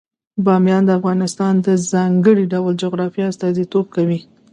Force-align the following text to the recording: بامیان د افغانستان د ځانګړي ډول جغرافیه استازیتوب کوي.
بامیان 0.45 0.83
د 0.85 0.89
افغانستان 0.99 1.53
د 1.65 1.67
ځانګړي 1.91 2.43
ډول 2.53 2.73
جغرافیه 2.83 3.25
استازیتوب 3.31 3.85
کوي. 3.95 4.19